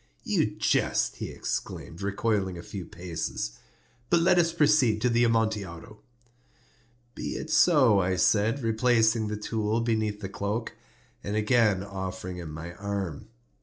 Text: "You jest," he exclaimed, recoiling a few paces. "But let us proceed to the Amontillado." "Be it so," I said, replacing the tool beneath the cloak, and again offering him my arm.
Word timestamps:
"You 0.23 0.47
jest," 0.57 1.17
he 1.17 1.29
exclaimed, 1.29 2.01
recoiling 2.01 2.57
a 2.57 2.63
few 2.63 2.85
paces. 2.87 3.59
"But 4.09 4.19
let 4.21 4.39
us 4.39 4.51
proceed 4.51 4.99
to 5.01 5.09
the 5.11 5.23
Amontillado." 5.23 5.99
"Be 7.13 7.35
it 7.35 7.51
so," 7.51 7.99
I 7.99 8.15
said, 8.15 8.63
replacing 8.63 9.27
the 9.27 9.37
tool 9.37 9.79
beneath 9.79 10.19
the 10.21 10.27
cloak, 10.29 10.73
and 11.23 11.35
again 11.35 11.83
offering 11.83 12.37
him 12.37 12.49
my 12.51 12.73
arm. 12.73 13.27